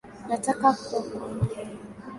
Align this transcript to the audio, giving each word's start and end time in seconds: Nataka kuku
Nataka 0.27 0.69
kuku 0.85 1.17